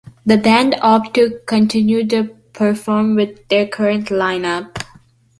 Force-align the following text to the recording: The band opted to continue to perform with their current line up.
The 0.25 0.35
band 0.37 0.75
opted 0.81 1.13
to 1.31 1.39
continue 1.45 2.03
to 2.07 2.35
perform 2.53 3.13
with 3.15 3.47
their 3.49 3.67
current 3.67 4.09
line 4.09 4.45
up. 4.45 4.79